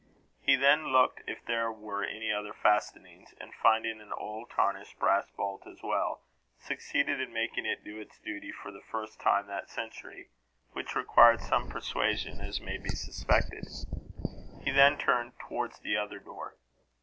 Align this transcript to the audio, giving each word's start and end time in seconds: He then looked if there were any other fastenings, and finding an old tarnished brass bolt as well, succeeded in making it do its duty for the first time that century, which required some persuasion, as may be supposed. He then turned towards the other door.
He 0.41 0.55
then 0.55 0.87
looked 0.91 1.21
if 1.27 1.45
there 1.45 1.71
were 1.71 2.03
any 2.03 2.31
other 2.31 2.53
fastenings, 2.53 3.35
and 3.39 3.53
finding 3.53 4.01
an 4.01 4.11
old 4.17 4.49
tarnished 4.49 4.97
brass 4.97 5.29
bolt 5.37 5.67
as 5.67 5.83
well, 5.83 6.23
succeeded 6.57 7.21
in 7.21 7.31
making 7.31 7.67
it 7.67 7.83
do 7.83 7.99
its 7.99 8.17
duty 8.17 8.51
for 8.51 8.71
the 8.71 8.81
first 8.89 9.19
time 9.19 9.45
that 9.45 9.69
century, 9.69 10.31
which 10.71 10.95
required 10.95 11.39
some 11.39 11.69
persuasion, 11.69 12.41
as 12.41 12.59
may 12.59 12.79
be 12.79 12.89
supposed. 12.89 13.87
He 14.63 14.71
then 14.71 14.97
turned 14.97 15.33
towards 15.37 15.77
the 15.79 15.97
other 15.97 16.17
door. 16.17 16.55